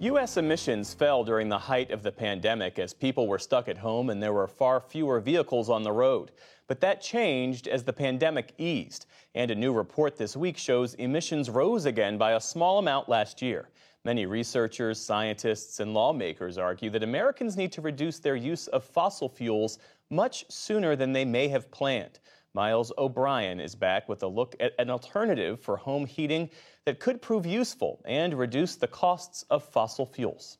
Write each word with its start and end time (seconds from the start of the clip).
U.S. 0.00 0.36
emissions 0.36 0.92
fell 0.92 1.24
during 1.24 1.48
the 1.48 1.58
height 1.58 1.90
of 1.90 2.02
the 2.02 2.12
pandemic 2.12 2.78
as 2.78 2.92
people 2.92 3.26
were 3.26 3.38
stuck 3.38 3.66
at 3.66 3.78
home 3.78 4.10
and 4.10 4.22
there 4.22 4.34
were 4.34 4.46
far 4.46 4.78
fewer 4.78 5.20
vehicles 5.20 5.70
on 5.70 5.84
the 5.84 5.92
road. 5.92 6.32
But 6.66 6.82
that 6.82 7.00
changed 7.00 7.66
as 7.66 7.82
the 7.82 7.94
pandemic 7.94 8.52
eased. 8.58 9.06
And 9.34 9.50
a 9.50 9.54
new 9.54 9.72
report 9.72 10.18
this 10.18 10.36
week 10.36 10.58
shows 10.58 10.92
emissions 10.94 11.48
rose 11.48 11.86
again 11.86 12.18
by 12.18 12.32
a 12.32 12.40
small 12.40 12.78
amount 12.78 13.08
last 13.08 13.40
year. 13.40 13.70
Many 14.04 14.26
researchers, 14.26 15.00
scientists, 15.00 15.80
and 15.80 15.94
lawmakers 15.94 16.58
argue 16.58 16.90
that 16.90 17.02
Americans 17.02 17.56
need 17.56 17.72
to 17.72 17.80
reduce 17.80 18.18
their 18.18 18.36
use 18.36 18.66
of 18.66 18.84
fossil 18.84 19.30
fuels 19.30 19.78
much 20.10 20.44
sooner 20.50 20.94
than 20.94 21.14
they 21.14 21.24
may 21.24 21.48
have 21.48 21.70
planned. 21.70 22.20
Miles 22.56 22.90
O'Brien 22.96 23.60
is 23.60 23.74
back 23.74 24.08
with 24.08 24.22
a 24.22 24.26
look 24.26 24.56
at 24.60 24.72
an 24.78 24.88
alternative 24.88 25.60
for 25.60 25.76
home 25.76 26.06
heating 26.06 26.48
that 26.86 27.00
could 27.00 27.20
prove 27.20 27.44
useful 27.44 28.00
and 28.06 28.32
reduce 28.32 28.76
the 28.76 28.86
costs 28.86 29.44
of 29.50 29.62
fossil 29.62 30.06
fuels. 30.06 30.56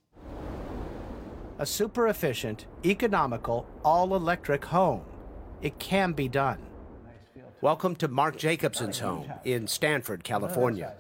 A 1.59 1.65
super 1.65 2.09
efficient, 2.09 2.67
economical, 2.85 3.67
all 3.83 4.15
electric 4.15 4.63
home. 4.67 5.07
It 5.63 5.79
can 5.79 6.13
be 6.13 6.29
done. 6.29 6.59
Welcome 7.63 7.97
to 7.97 8.09
Mark 8.09 8.37
Jacobson's 8.37 8.99
home 8.99 9.33
in 9.47 9.67
Stanford, 9.67 10.23
California. 10.23 10.93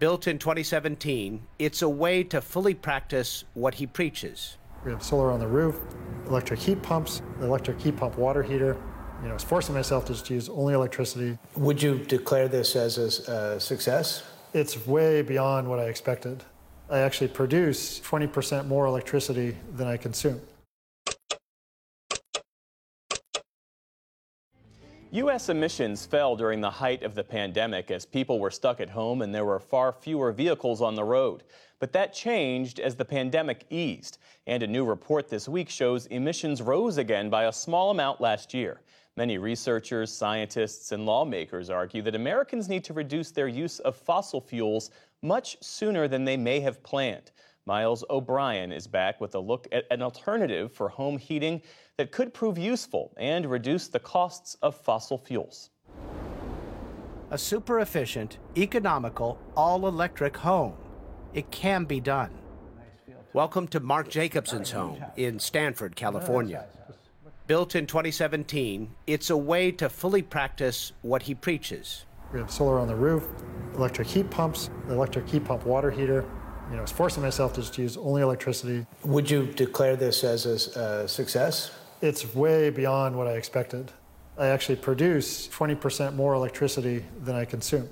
Built 0.00 0.28
in 0.28 0.38
2017, 0.38 1.46
it's 1.58 1.80
a 1.80 1.88
way 1.88 2.24
to 2.24 2.42
fully 2.42 2.74
practice 2.74 3.44
what 3.54 3.72
he 3.72 3.86
preaches. 3.86 4.58
We 4.84 4.90
have 4.90 5.02
solar 5.02 5.30
on 5.30 5.40
the 5.40 5.48
roof, 5.48 5.80
electric 6.26 6.60
heat 6.60 6.82
pumps, 6.82 7.22
electric 7.40 7.80
heat 7.80 7.96
pump 7.96 8.18
water 8.18 8.42
heater, 8.42 8.76
you 9.20 9.26
know, 9.26 9.32
I 9.32 9.34
was 9.34 9.44
forcing 9.44 9.74
myself 9.74 10.06
to 10.06 10.14
just 10.14 10.30
use 10.30 10.48
only 10.48 10.72
electricity. 10.72 11.36
Would 11.56 11.82
you 11.82 11.98
declare 11.98 12.48
this 12.48 12.74
as 12.74 12.96
a 13.28 13.32
uh, 13.32 13.58
success? 13.58 14.22
It's 14.54 14.86
way 14.86 15.20
beyond 15.20 15.68
what 15.68 15.78
I 15.78 15.84
expected. 15.84 16.42
I 16.88 17.00
actually 17.00 17.28
produce 17.28 18.00
20% 18.00 18.66
more 18.66 18.86
electricity 18.86 19.56
than 19.76 19.86
I 19.86 19.98
consume. 19.98 20.40
U.S. 25.12 25.48
emissions 25.48 26.06
fell 26.06 26.34
during 26.34 26.60
the 26.60 26.70
height 26.70 27.02
of 27.02 27.14
the 27.14 27.24
pandemic 27.24 27.90
as 27.90 28.06
people 28.06 28.38
were 28.38 28.50
stuck 28.50 28.80
at 28.80 28.88
home 28.88 29.22
and 29.22 29.34
there 29.34 29.44
were 29.44 29.58
far 29.58 29.92
fewer 29.92 30.32
vehicles 30.32 30.80
on 30.80 30.94
the 30.94 31.04
road. 31.04 31.42
But 31.78 31.92
that 31.92 32.14
changed 32.14 32.78
as 32.78 32.94
the 32.94 33.04
pandemic 33.04 33.66
eased. 33.70 34.18
And 34.46 34.62
a 34.62 34.66
new 34.66 34.84
report 34.84 35.28
this 35.28 35.48
week 35.48 35.68
shows 35.68 36.06
emissions 36.06 36.62
rose 36.62 36.96
again 36.96 37.28
by 37.28 37.44
a 37.44 37.52
small 37.52 37.90
amount 37.90 38.20
last 38.20 38.54
year. 38.54 38.80
Many 39.20 39.36
researchers, 39.36 40.10
scientists, 40.10 40.92
and 40.92 41.04
lawmakers 41.04 41.68
argue 41.68 42.00
that 42.00 42.14
Americans 42.14 42.70
need 42.70 42.82
to 42.84 42.94
reduce 42.94 43.30
their 43.30 43.48
use 43.48 43.78
of 43.80 43.94
fossil 43.94 44.40
fuels 44.40 44.90
much 45.20 45.58
sooner 45.60 46.08
than 46.08 46.24
they 46.24 46.38
may 46.38 46.58
have 46.60 46.82
planned. 46.82 47.30
Miles 47.66 48.02
O'Brien 48.08 48.72
is 48.72 48.86
back 48.86 49.20
with 49.20 49.34
a 49.34 49.38
look 49.38 49.68
at 49.72 49.84
an 49.90 50.00
alternative 50.00 50.72
for 50.72 50.88
home 50.88 51.18
heating 51.18 51.60
that 51.98 52.12
could 52.12 52.32
prove 52.32 52.56
useful 52.56 53.12
and 53.18 53.44
reduce 53.44 53.88
the 53.88 53.98
costs 53.98 54.56
of 54.62 54.74
fossil 54.74 55.18
fuels. 55.18 55.68
A 57.30 57.36
super 57.36 57.80
efficient, 57.80 58.38
economical, 58.56 59.38
all 59.54 59.86
electric 59.86 60.34
home. 60.38 60.78
It 61.34 61.50
can 61.50 61.84
be 61.84 62.00
done. 62.00 62.30
Welcome 63.34 63.68
to 63.68 63.80
Mark 63.80 64.08
Jacobson's 64.08 64.70
home 64.70 65.04
in 65.18 65.38
Stanford, 65.38 65.94
California. 65.94 66.64
Built 67.50 67.74
in 67.74 67.84
2017, 67.84 68.94
it's 69.08 69.28
a 69.28 69.36
way 69.36 69.72
to 69.72 69.88
fully 69.88 70.22
practice 70.22 70.92
what 71.02 71.22
he 71.22 71.34
preaches. 71.34 72.04
We 72.32 72.38
have 72.38 72.48
solar 72.48 72.78
on 72.78 72.86
the 72.86 72.94
roof, 72.94 73.26
electric 73.74 74.06
heat 74.06 74.30
pumps, 74.30 74.70
electric 74.88 75.28
heat 75.28 75.44
pump 75.44 75.66
water 75.66 75.90
heater. 75.90 76.24
You 76.68 76.74
know, 76.74 76.78
I 76.78 76.82
was 76.82 76.92
forcing 76.92 77.24
myself 77.24 77.52
to 77.54 77.60
just 77.60 77.76
use 77.76 77.96
only 77.96 78.22
electricity. 78.22 78.86
Would 79.02 79.28
you 79.28 79.46
declare 79.46 79.96
this 79.96 80.22
as 80.22 80.46
a 80.46 80.80
uh, 80.80 81.06
success? 81.08 81.72
It's 82.00 82.36
way 82.36 82.70
beyond 82.70 83.16
what 83.16 83.26
I 83.26 83.32
expected. 83.32 83.90
I 84.38 84.46
actually 84.46 84.76
produce 84.76 85.48
20% 85.48 86.14
more 86.14 86.34
electricity 86.34 87.04
than 87.20 87.34
I 87.34 87.46
consume. 87.46 87.88